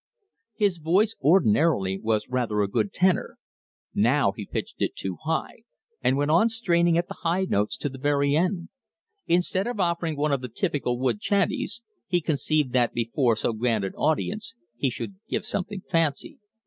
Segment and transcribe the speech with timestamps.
[0.55, 3.37] His voice ordinarily was rather a good tenor.
[3.93, 5.57] Now he pitched it too high;
[6.01, 8.69] and went on straining at the high notes to the very end.
[9.27, 13.83] Instead of offering one of the typical woods chanteys, he conceived that before so grand
[13.83, 16.39] an audience he should give something fancy.